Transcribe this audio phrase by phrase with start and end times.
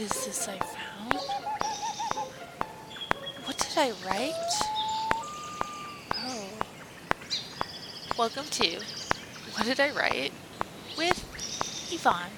[0.00, 1.12] What is this I found?
[3.44, 4.32] What did I write?
[6.16, 6.48] Oh.
[8.16, 8.80] Welcome to
[9.52, 10.32] What Did I Write?
[10.96, 12.30] with Yvonne.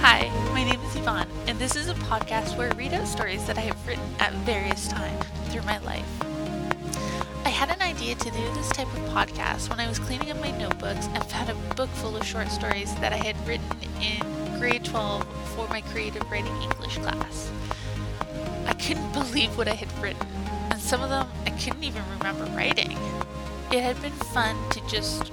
[0.00, 3.46] Hi, my name is Yvonne, and this is a podcast where I read out stories
[3.46, 6.08] that I have written at various times through my life.
[7.44, 10.40] I had an idea to do this type of podcast when I was cleaning up
[10.40, 13.66] my notebooks and found a book full of short stories that I had written
[14.00, 17.50] in grade 12 for my creative writing English class.
[18.66, 20.26] I couldn't believe what I had written,
[20.70, 22.96] and some of them I couldn't even remember writing.
[23.70, 25.30] It had been fun to just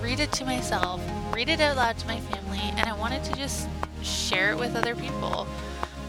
[0.00, 1.00] read it to myself,
[1.32, 3.68] read it out loud to my family, and I wanted to just
[4.02, 5.46] share it with other people.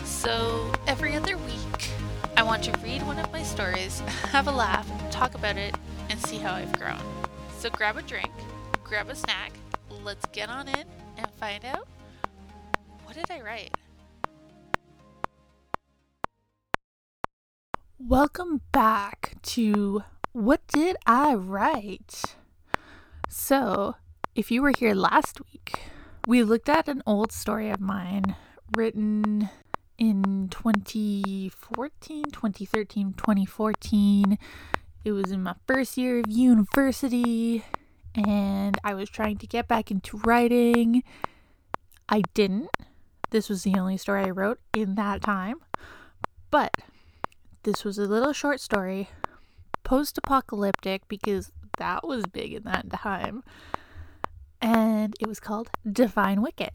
[0.04, 1.90] So every other week,
[2.35, 3.99] I want to read one of my stories,
[4.32, 5.76] have a laugh, talk about it,
[6.09, 7.02] and see how I've grown.
[7.57, 8.32] So grab a drink,
[8.84, 9.54] grab a snack,
[10.04, 10.85] let's get on in
[11.18, 11.88] and find out
[13.03, 13.75] what did I write?
[17.99, 22.35] Welcome back to What Did I Write?
[23.29, 23.95] So,
[24.35, 25.79] if you were here last week,
[26.27, 28.35] we looked at an old story of mine
[28.76, 29.49] written
[29.98, 34.38] in 2014, 2013, 2014.
[35.05, 37.63] It was in my first year of university,
[38.15, 41.04] and I was trying to get back into writing.
[42.10, 42.70] I didn't.
[43.34, 45.55] This was the only story I wrote in that time.
[46.51, 46.71] But
[47.63, 49.09] this was a little short story,
[49.84, 53.43] post apocalyptic, because that was big in that time.
[54.61, 56.70] And it was called Define Wicked.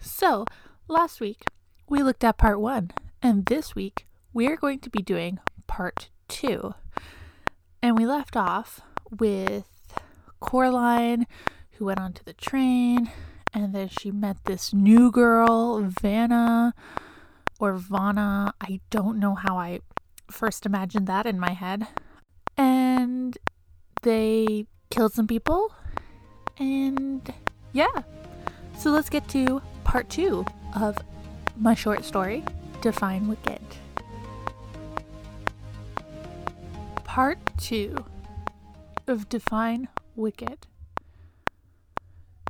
[0.00, 0.44] So,
[0.86, 1.42] last week
[1.88, 6.08] we looked at part one, and this week we are going to be doing part
[6.28, 6.74] two.
[7.82, 9.66] And we left off with
[10.38, 11.26] Coraline,
[11.72, 13.10] who went onto the train,
[13.56, 16.74] and then she met this new girl, Vanna
[17.58, 18.52] or Vana.
[18.60, 19.80] I don't know how I
[20.30, 21.86] first imagined that in my head.
[22.58, 23.36] And
[24.02, 25.72] they killed some people.
[26.58, 27.32] And
[27.72, 28.02] yeah.
[28.76, 30.44] So let's get to part two
[30.78, 30.98] of
[31.56, 32.44] my short story,
[32.82, 33.62] Define Wicked.
[37.04, 38.04] Part two
[39.06, 40.66] of Define Wicked.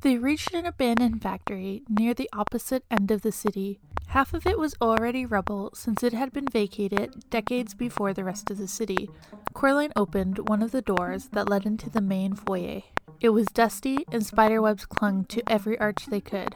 [0.07, 3.81] They reached an abandoned factory near the opposite end of the city.
[4.07, 8.49] Half of it was already rubble since it had been vacated decades before the rest
[8.49, 9.11] of the city.
[9.53, 12.83] Coraline opened one of the doors that led into the main foyer.
[13.21, 16.55] It was dusty and spiderwebs clung to every arch they could.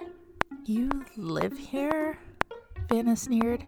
[0.65, 2.19] You live here?
[2.89, 3.67] Vanna sneered.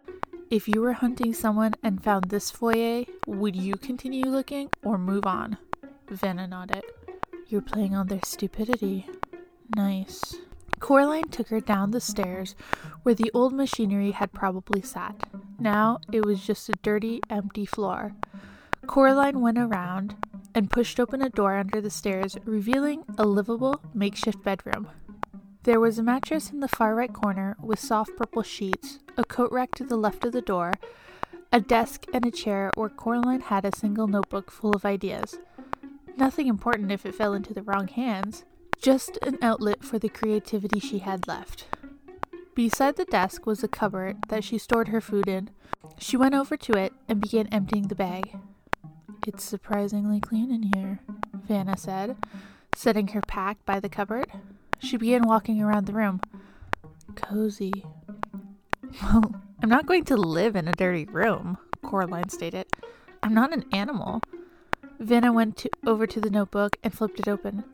[0.48, 5.26] If you were hunting someone and found this foyer, would you continue looking or move
[5.26, 5.58] on?
[6.08, 6.84] Vanna nodded.
[7.48, 9.08] You're playing on their stupidity.
[9.74, 10.36] Nice.
[10.80, 12.54] Coraline took her down the stairs
[13.02, 15.28] where the old machinery had probably sat.
[15.58, 18.14] Now it was just a dirty, empty floor.
[18.86, 20.16] Coraline went around
[20.54, 24.88] and pushed open a door under the stairs, revealing a livable makeshift bedroom.
[25.62, 29.52] There was a mattress in the far right corner with soft purple sheets, a coat
[29.52, 30.72] rack to the left of the door,
[31.52, 35.38] a desk, and a chair where Coraline had a single notebook full of ideas.
[36.16, 38.44] Nothing important if it fell into the wrong hands,
[38.82, 41.66] just an outlet for the creativity she had left.
[42.54, 45.50] Beside the desk was a cupboard that she stored her food in.
[45.98, 48.36] She went over to it and began emptying the bag.
[49.24, 50.98] It's surprisingly clean in here,
[51.32, 52.16] Vanna said,
[52.74, 54.26] setting her pack by the cupboard.
[54.80, 56.20] She began walking around the room.
[57.14, 57.84] Cozy.
[59.00, 62.66] Well, I'm not going to live in a dirty room, Coraline stated.
[63.22, 64.20] I'm not an animal.
[64.98, 67.64] Vanna went to, over to the notebook and flipped it open.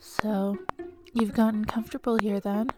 [0.00, 0.58] So,
[1.12, 2.70] you've gotten comfortable here then?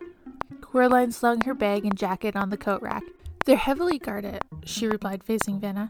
[0.61, 3.03] Coraline slung her bag and jacket on the coat rack.
[3.45, 5.89] They're heavily guarded, she replied, facing Vanna.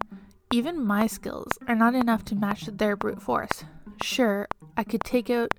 [0.52, 3.64] Even my skills are not enough to match their brute force.
[4.02, 5.52] Sure, I could take out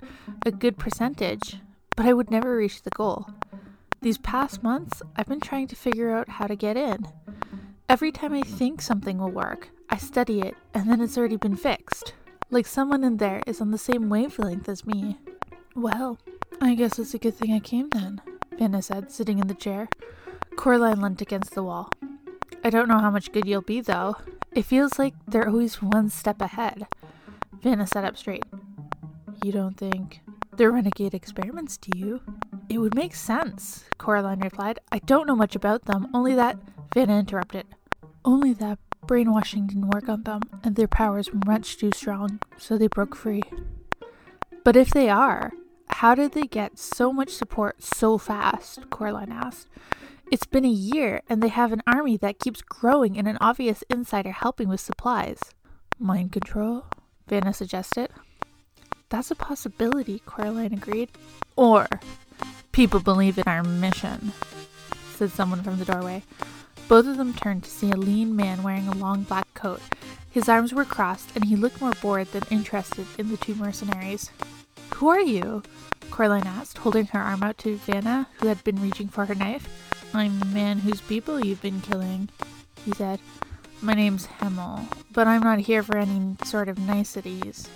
[0.45, 1.57] a good percentage,
[1.95, 3.27] but I would never reach the goal.
[4.01, 7.07] These past months, I've been trying to figure out how to get in.
[7.87, 11.55] Every time I think something will work, I study it, and then it's already been
[11.55, 12.13] fixed.
[12.49, 15.19] Like someone in there is on the same wavelength as me.
[15.75, 16.17] Well,
[16.59, 18.21] I guess it's a good thing I came then,
[18.57, 19.87] Vanna said, sitting in the chair.
[20.57, 21.89] Coraline leant against the wall.
[22.63, 24.17] I don't know how much good you'll be, though.
[24.51, 26.87] It feels like they're always one step ahead.
[27.61, 28.43] Vanna sat up straight.
[29.43, 30.21] You don't think
[30.57, 32.21] they're renegade experiments, do you?
[32.67, 34.79] It would make sense, Coraline replied.
[34.91, 36.57] I don't know much about them, only that.
[36.93, 37.65] Vanna interrupted.
[38.25, 38.77] Only that
[39.07, 43.15] brainwashing didn't work on them, and their powers were much too strong, so they broke
[43.15, 43.41] free.
[44.63, 45.51] But if they are,
[46.01, 48.89] how did they get so much support so fast?
[48.89, 49.67] Coraline asked.
[50.31, 53.83] It's been a year, and they have an army that keeps growing and an obvious
[53.87, 55.39] insider helping with supplies.
[55.99, 56.85] Mind control?
[57.27, 58.09] Vanna suggested.
[59.09, 61.11] That's a possibility, Coraline agreed.
[61.55, 61.87] Or
[62.71, 64.31] people believe in our mission,
[65.13, 66.23] said someone from the doorway.
[66.87, 69.81] Both of them turned to see a lean man wearing a long black coat.
[70.31, 74.31] His arms were crossed, and he looked more bored than interested in the two mercenaries.
[74.95, 75.63] Who are you?
[76.09, 79.67] Coraline asked, holding her arm out to Vanna, who had been reaching for her knife.
[80.13, 82.29] I'm the man whose people you've been killing,
[82.85, 83.19] he said.
[83.81, 87.67] My name's Hemel, but I'm not here for any sort of niceties.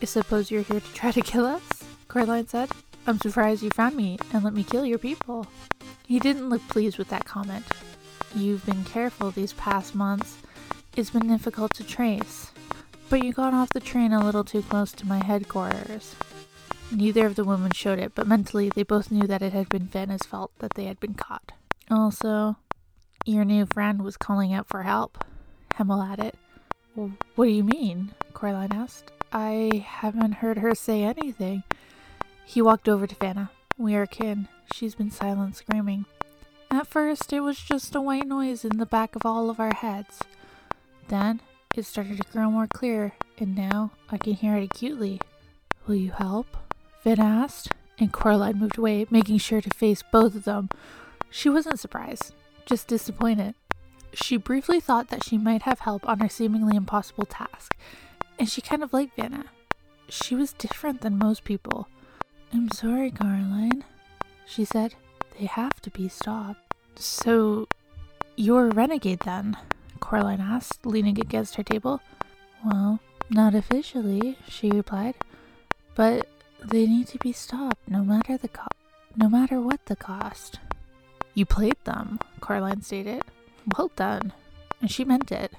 [0.00, 1.62] I suppose you're here to try to kill us?
[2.08, 2.70] Coraline said.
[3.06, 5.46] I'm surprised you found me and let me kill your people.
[6.06, 7.64] He didn't look pleased with that comment.
[8.34, 10.38] You've been careful these past months.
[10.96, 12.52] It's been difficult to trace.
[13.08, 16.14] But you got off the train a little too close to my headquarters.
[16.92, 19.86] Neither of the women showed it, but mentally they both knew that it had been
[19.86, 21.52] Vanna's fault that they had been caught.
[21.90, 22.56] Also,
[23.24, 25.24] your new friend was calling out for help.
[25.74, 26.34] Hemel added.
[26.96, 28.12] Well, what do you mean?
[28.32, 29.12] Coraline asked.
[29.32, 31.62] I haven't heard her say anything.
[32.44, 33.50] He walked over to Vanna.
[33.78, 34.48] We are kin.
[34.74, 36.06] She's been silent screaming.
[36.70, 39.74] At first, it was just a white noise in the back of all of our
[39.74, 40.20] heads.
[41.08, 41.40] Then,
[41.76, 45.20] it started to grow more clear, and now I can hear it acutely.
[45.86, 46.56] Will you help?
[47.02, 50.68] Vanna asked, and Coraline moved away, making sure to face both of them.
[51.30, 52.34] She wasn't surprised,
[52.66, 53.54] just disappointed.
[54.12, 57.76] She briefly thought that she might have help on her seemingly impossible task,
[58.38, 59.46] and she kind of liked Vanna.
[60.08, 61.88] She was different than most people.
[62.52, 63.84] I'm sorry, Caroline,
[64.46, 64.94] she said.
[65.38, 66.74] They have to be stopped.
[66.96, 67.68] So,
[68.36, 69.56] you're a renegade then?
[70.00, 72.00] Coraline asked, leaning against her table.
[72.64, 72.98] Well,
[73.30, 75.14] not officially, she replied.
[75.94, 76.26] But
[76.64, 78.66] they need to be stopped no matter the co-
[79.16, 80.60] no matter what the cost.
[81.34, 83.22] You played them, Coraline stated.
[83.76, 84.32] Well done.
[84.80, 85.52] And she meant it.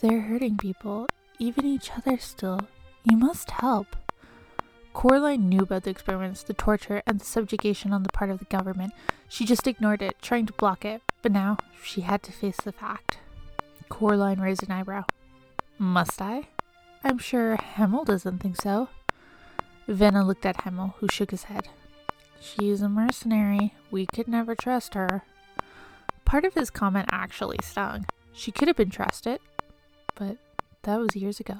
[0.00, 1.06] They're hurting people,
[1.38, 2.60] even each other still.
[3.04, 3.96] You must help.
[4.92, 8.44] Coraline knew about the experiments, the torture, and the subjugation on the part of the
[8.46, 8.92] government.
[9.28, 12.72] She just ignored it, trying to block it, but now she had to face the
[12.72, 13.18] fact.
[13.88, 15.04] Coraline raised an eyebrow.
[15.78, 16.48] Must I?
[17.04, 18.88] I'm sure Hemel doesn't think so.
[19.88, 21.68] Vanna looked at Hemel, who shook his head.
[22.40, 23.74] She's a mercenary.
[23.90, 25.22] We could never trust her.
[26.26, 28.04] Part of his comment actually stung.
[28.34, 29.40] She could have been trusted,
[30.14, 30.36] but
[30.82, 31.56] that was years ago.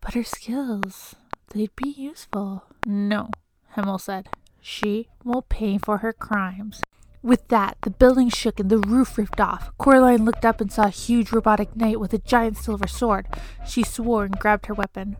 [0.00, 1.14] But her skills,
[1.54, 2.64] they'd be useful.
[2.84, 3.30] No,
[3.76, 4.28] Hemel said.
[4.60, 6.82] She will pay for her crimes.
[7.22, 9.70] With that, the building shook and the roof ripped off.
[9.78, 13.28] Coraline looked up and saw a huge robotic knight with a giant silver sword.
[13.64, 15.16] She swore and grabbed her weapon.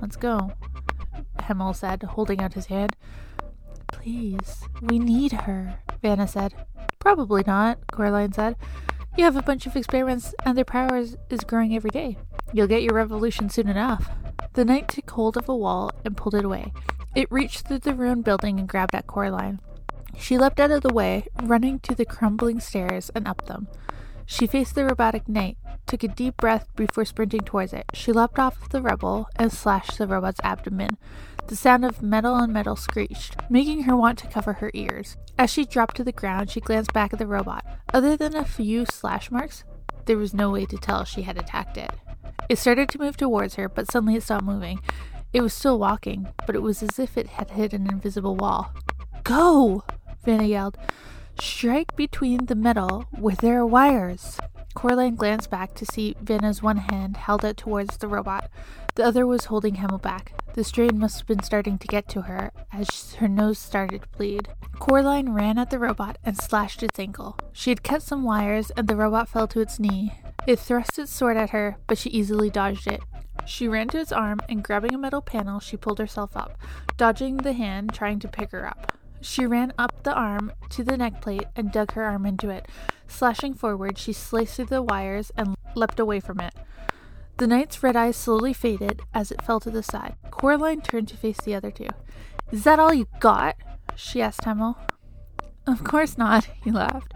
[0.00, 0.52] Let's go,
[1.48, 2.94] Hemel said, holding out his hand.
[3.92, 6.54] Please, we need her, Vanna said.
[6.98, 8.56] Probably not, Coraline said.
[9.16, 12.18] You have a bunch of experiments, and their power is, is growing every day.
[12.52, 14.10] You'll get your revolution soon enough.
[14.52, 16.72] The knight took hold of a wall and pulled it away.
[17.14, 19.60] It reached through the ruined building and grabbed at Coraline.
[20.16, 23.68] She leapt out of the way, running to the crumbling stairs and up them.
[24.26, 25.56] She faced the robotic knight,
[25.88, 27.86] took a deep breath before sprinting towards it.
[27.94, 30.98] She leapt off the rubble and slashed the robot's abdomen.
[31.48, 35.16] The sound of metal on metal screeched, making her want to cover her ears.
[35.38, 37.64] As she dropped to the ground, she glanced back at the robot.
[37.94, 39.64] Other than a few slash marks,
[40.04, 41.90] there was no way to tell she had attacked it.
[42.50, 44.80] It started to move towards her, but suddenly it stopped moving.
[45.32, 48.72] It was still walking, but it was as if it had hit an invisible wall.
[49.24, 49.84] Go!
[50.24, 50.76] Vanna yelled.
[51.40, 54.38] Strike between the metal where there are wires.
[54.78, 58.48] Coraline glanced back to see Vanna's one hand held out towards the robot.
[58.94, 60.40] The other was holding Hemel back.
[60.54, 64.08] The strain must have been starting to get to her as her nose started to
[64.16, 64.46] bleed.
[64.78, 67.36] Coraline ran at the robot and slashed its ankle.
[67.52, 70.12] She had cut some wires and the robot fell to its knee.
[70.46, 73.00] It thrust its sword at her, but she easily dodged it.
[73.46, 76.56] She ran to its arm and grabbing a metal panel, she pulled herself up,
[76.96, 78.92] dodging the hand trying to pick her up.
[79.20, 82.66] She ran up the arm to the neck plate and dug her arm into it.
[83.06, 86.54] Slashing forward, she sliced through the wires and leapt away from it.
[87.38, 90.16] The knight's red eyes slowly faded as it fell to the side.
[90.30, 91.88] Coraline turned to face the other two.
[92.50, 93.56] Is that all you got?
[93.94, 94.76] she asked Hemel.
[95.66, 97.14] Of course not, he laughed.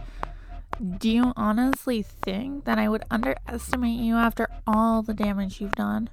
[0.99, 6.11] Do you honestly think that I would underestimate you after all the damage you've done?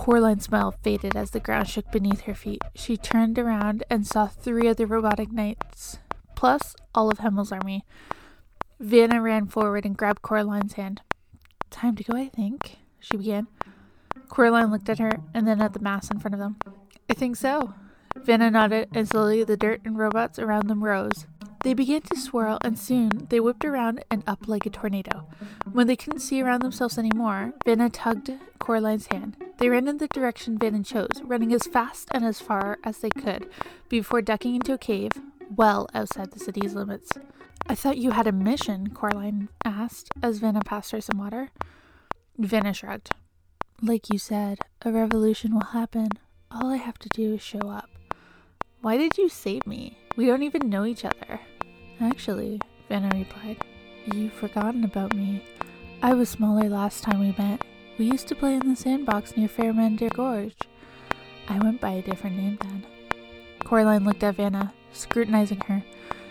[0.00, 2.62] Coraline's smile faded as the ground shook beneath her feet.
[2.74, 5.98] She turned around and saw three of the robotic knights,
[6.34, 7.84] plus all of Hemel's army.
[8.78, 11.02] Vanna ran forward and grabbed Coraline's hand.
[11.68, 13.48] Time to go, I think, she began.
[14.30, 16.56] Coraline looked at her and then at the mass in front of them.
[17.10, 17.74] I think so.
[18.16, 21.26] Vanna nodded, and slowly the dirt and robots around them rose.
[21.62, 25.28] They began to swirl, and soon they whipped around and up like a tornado.
[25.70, 28.32] When they couldn't see around themselves anymore, Vanna tugged
[28.70, 29.36] Coraline's hand.
[29.58, 33.10] They ran in the direction Vanna chose, running as fast and as far as they
[33.10, 33.50] could,
[33.88, 35.10] before ducking into a cave
[35.56, 37.10] well outside the city's limits.
[37.66, 41.48] I thought you had a mission, Coraline asked as Vanna passed her some water.
[42.38, 43.10] Vanna shrugged.
[43.82, 46.10] Like you said, a revolution will happen.
[46.52, 47.90] All I have to do is show up.
[48.82, 49.98] Why did you save me?
[50.14, 51.40] We don't even know each other.
[52.00, 53.64] Actually, Vanna replied,
[54.14, 55.42] you've forgotten about me.
[56.04, 57.64] I was smaller last time we met.
[58.00, 60.56] We used to play in the sandbox near Fairmender Gorge.
[61.48, 62.86] I went by a different name then.
[63.62, 65.84] Coraline looked at Vanna, scrutinizing her.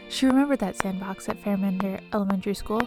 [0.09, 2.81] She remembered that sandbox at Fairmender Elementary School,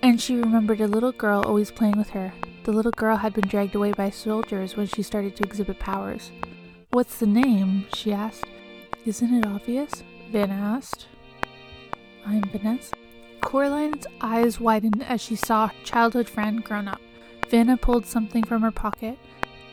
[0.00, 2.32] and she remembered a little girl always playing with her.
[2.64, 6.32] The little girl had been dragged away by soldiers when she started to exhibit powers.
[6.88, 7.84] What's the name?
[7.92, 8.46] she asked.
[9.04, 10.04] Isn't it obvious?
[10.30, 11.06] Vanna asked.
[12.24, 12.94] I'm Vanessa.
[13.42, 17.02] Coraline's eyes widened as she saw her childhood friend grown up.
[17.48, 19.18] Vanna pulled something from her pocket.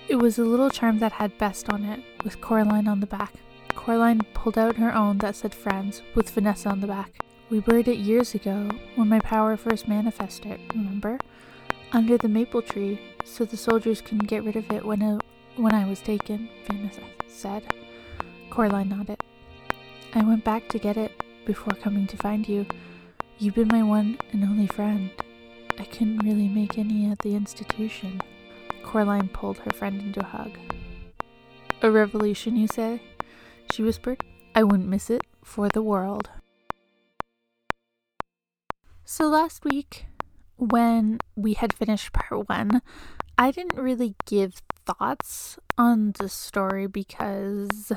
[0.07, 3.33] It was a little charm that had best on it, with Coraline on the back.
[3.75, 7.23] Coraline pulled out her own that said friends, with Vanessa on the back.
[7.49, 11.19] We buried it years ago, when my power first manifested, remember?
[11.91, 15.19] Under the maple tree, so the soldiers couldn't get rid of it when,
[15.55, 17.63] when I was taken, Vanessa said.
[18.49, 19.23] Coraline nodded.
[20.13, 21.11] I went back to get it
[21.45, 22.65] before coming to find you.
[23.37, 25.11] You've been my one and only friend.
[25.79, 28.21] I couldn't really make any at the institution.
[28.83, 30.51] Coraline pulled her friend into a hug.
[31.81, 33.01] A revolution, you say?
[33.71, 34.21] She whispered.
[34.53, 36.29] I wouldn't miss it for the world.
[39.05, 40.05] So last week,
[40.57, 42.81] when we had finished part one,
[43.37, 47.93] I didn't really give thoughts on the story because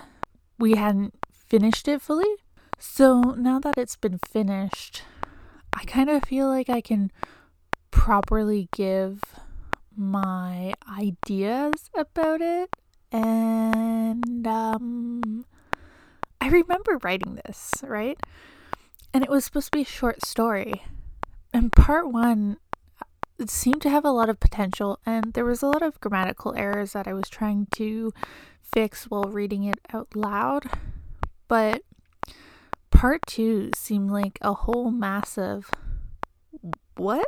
[0.59, 2.37] we hadn't finished it fully.
[2.79, 5.03] So now that it's been finished,
[5.73, 7.11] I kind of feel like I can
[7.93, 9.23] properly give
[9.97, 12.75] my ideas about it.
[13.13, 15.45] And um,
[16.41, 18.19] I remember writing this, right?
[19.15, 20.83] And it was supposed to be a short story.
[21.53, 22.57] And part one
[23.39, 26.55] it seemed to have a lot of potential, and there was a lot of grammatical
[26.55, 28.13] errors that I was trying to
[28.63, 30.67] fix while reading it out loud.
[31.49, 31.83] But
[32.91, 35.71] part two seemed like a whole massive
[36.97, 37.27] what?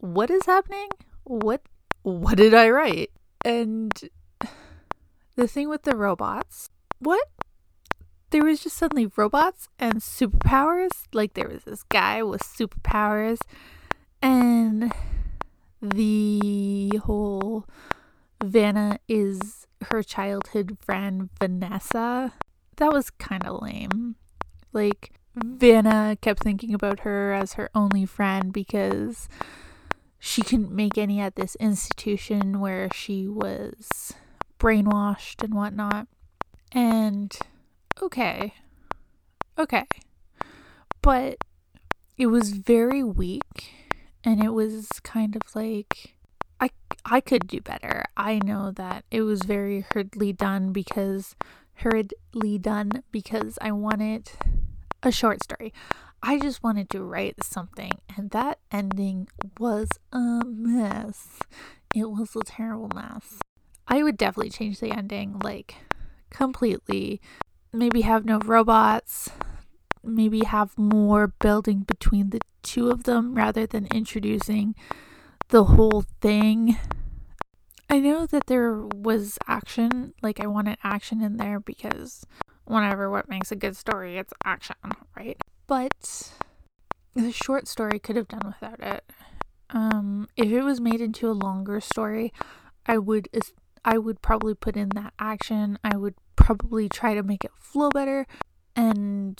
[0.00, 0.88] What is happening?
[1.24, 1.62] What
[2.02, 3.10] what did I write?
[3.44, 3.92] And
[5.36, 7.28] the thing with the robots, what?
[8.30, 10.90] There was just suddenly robots and superpowers.
[11.12, 13.38] Like there was this guy with superpowers
[14.22, 14.92] and
[15.82, 17.66] the whole
[18.42, 22.32] Vanna is her childhood friend Vanessa.
[22.76, 24.16] That was kind of lame.
[24.72, 29.28] Like, Vanna kept thinking about her as her only friend because
[30.20, 34.12] she couldn't make any at this institution where she was
[34.58, 36.06] brainwashed and whatnot.
[36.72, 37.36] And
[38.00, 38.54] okay,
[39.58, 39.86] okay.
[41.00, 41.38] But
[42.18, 43.72] it was very weak
[44.22, 46.14] and it was kind of like
[46.60, 46.68] I
[47.06, 48.04] I could do better.
[48.14, 51.34] I know that it was very hurriedly done because
[51.76, 54.30] hurriedly done because I wanted
[55.02, 55.72] a short story.
[56.22, 61.38] I just wanted to write something and that ending was a mess.
[61.94, 63.38] It was a terrible mess.
[63.88, 65.76] I would definitely change the ending like
[66.30, 67.20] completely.
[67.72, 69.30] Maybe have no robots,
[70.02, 74.74] maybe have more building between the two of them rather than introducing
[75.48, 76.76] the whole thing.
[77.88, 82.24] I know that there was action, like I wanted action in there because
[82.64, 84.76] whenever what makes a good story, it's action,
[85.16, 85.36] right?
[85.70, 86.32] But
[87.14, 89.04] the short story could have done without it.
[89.70, 92.32] Um, if it was made into a longer story,
[92.86, 93.28] I would
[93.84, 95.78] I would probably put in that action.
[95.84, 98.26] I would probably try to make it flow better
[98.74, 99.38] and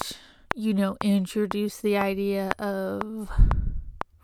[0.54, 3.28] you know, introduce the idea of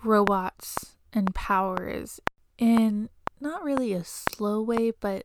[0.05, 2.21] robots and powers
[2.57, 3.09] in
[3.41, 5.25] not really a slow way, but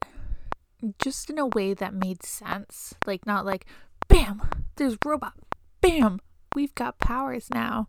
[0.98, 2.96] just in a way that made sense.
[3.06, 3.68] Like, not like,
[4.08, 4.42] bam,
[4.78, 5.34] there's robot,
[5.80, 6.20] bam,
[6.56, 7.88] we've got powers now.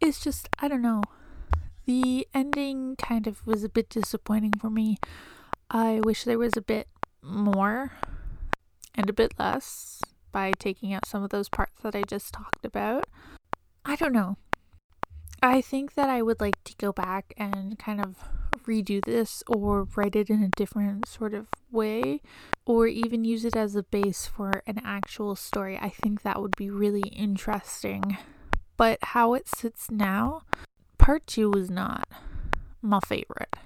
[0.00, 1.02] It's just, I don't know.
[1.86, 4.98] The ending kind of was a bit disappointing for me.
[5.70, 6.88] I wish there was a bit
[7.22, 7.92] more
[8.94, 10.00] and a bit less
[10.32, 13.06] by taking out some of those parts that I just talked about.
[13.84, 14.36] I don't know.
[15.42, 18.16] I think that I would like to go back and kind of
[18.64, 22.20] redo this or write it in a different sort of way
[22.64, 25.78] or even use it as a base for an actual story.
[25.80, 28.16] I think that would be really interesting.
[28.76, 30.42] but how it sits now,
[30.98, 32.08] part two was not
[32.80, 33.56] my favorite.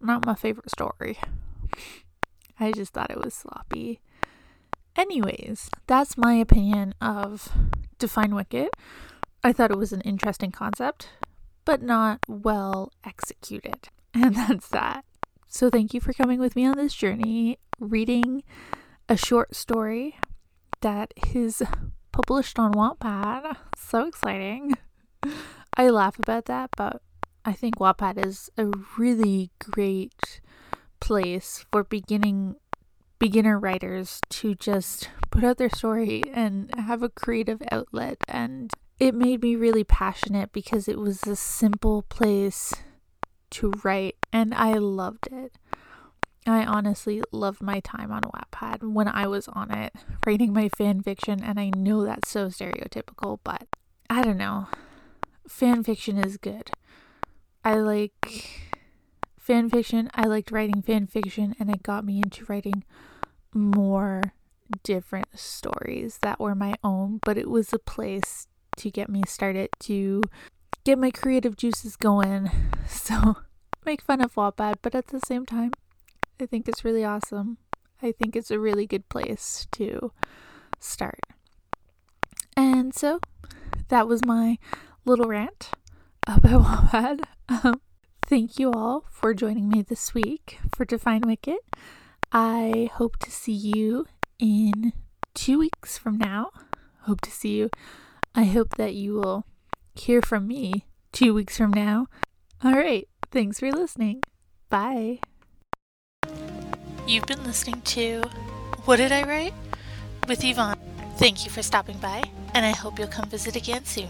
[0.00, 1.18] Not my favorite story.
[2.58, 4.00] I just thought it was sloppy.
[4.96, 7.50] Anyways, that's my opinion of
[7.98, 8.68] Define Wicked.
[9.42, 11.08] I thought it was an interesting concept,
[11.64, 13.88] but not well executed.
[14.14, 15.04] And that's that.
[15.48, 18.42] So, thank you for coming with me on this journey, reading
[19.08, 20.18] a short story
[20.82, 21.62] that is
[22.12, 23.56] published on Wattpad.
[23.76, 24.74] So exciting.
[25.76, 27.00] I laugh about that, but
[27.44, 30.40] I think Wattpad is a really great
[31.00, 32.56] place for beginning
[33.18, 39.14] beginner writers to just put out their story and have a creative outlet and it
[39.14, 42.74] made me really passionate because it was a simple place
[43.52, 45.52] to write and I loved it.
[46.46, 49.92] I honestly loved my time on Wattpad when I was on it,
[50.26, 53.68] writing my fan fiction, and I know that's so stereotypical, but
[54.10, 54.66] I don't know.
[55.46, 56.70] Fan fiction is good.
[57.64, 58.60] I like
[59.38, 60.10] fan fiction.
[60.14, 62.82] I liked writing fan fiction, and it got me into writing
[63.54, 64.32] more
[64.82, 69.70] different stories that were my own, but it was a place to get me started
[69.78, 70.22] to
[70.84, 72.50] get my creative juices going.
[72.88, 73.36] So
[73.86, 75.72] make fun of Wattpad, but at the same time,
[76.40, 77.56] I think it's really awesome.
[78.02, 80.12] I think it's a really good place to
[80.78, 81.20] start.
[82.56, 83.20] And so
[83.88, 84.58] that was my
[85.04, 85.70] little rant
[86.26, 86.62] about
[86.92, 87.24] Wattpad.
[87.48, 87.80] Um,
[88.26, 91.58] thank you all for joining me this week for Define Wicked.
[92.30, 94.06] I hope to see you
[94.38, 94.92] in
[95.34, 96.50] two weeks from now.
[97.02, 97.70] Hope to see you.
[98.34, 99.46] I hope that you will
[99.94, 102.06] hear from me two weeks from now.
[102.64, 103.08] All right.
[103.30, 104.22] Thanks for listening.
[104.68, 105.20] Bye.
[107.06, 108.22] You've been listening to
[108.84, 109.54] What Did I Write?
[110.28, 110.78] with Yvonne.
[111.16, 112.22] Thank you for stopping by,
[112.54, 114.08] and I hope you'll come visit again soon.